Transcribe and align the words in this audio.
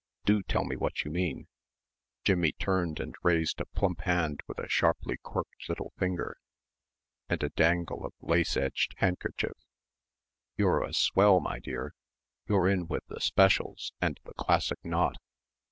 "Do 0.25 0.41
tell 0.41 0.65
me 0.65 0.75
what 0.75 1.03
you 1.05 1.11
mean?" 1.11 1.47
Jimmie 2.23 2.53
turned 2.53 2.99
and 2.99 3.13
raised 3.21 3.61
a 3.61 3.67
plump 3.67 4.01
hand 4.01 4.39
with 4.47 4.57
a 4.57 4.67
sharply 4.67 5.17
quirked 5.17 5.69
little 5.69 5.93
finger 5.99 6.39
and 7.29 7.43
a 7.43 7.49
dangle 7.51 8.03
of 8.03 8.13
lace 8.19 8.57
edged 8.57 8.95
handkerchief. 8.97 9.53
"You're 10.57 10.83
a 10.83 10.91
swell, 10.91 11.39
my 11.39 11.59
dear. 11.59 11.93
You're 12.47 12.67
in 12.67 12.87
with 12.87 13.05
the 13.09 13.21
specials 13.21 13.93
and 14.01 14.19
the 14.25 14.33
classic 14.33 14.83
knot." 14.83 15.17